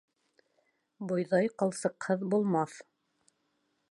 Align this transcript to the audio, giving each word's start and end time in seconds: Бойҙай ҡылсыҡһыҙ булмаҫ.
Бойҙай 1.11 1.51
ҡылсыҡһыҙ 1.63 2.25
булмаҫ. 2.35 2.79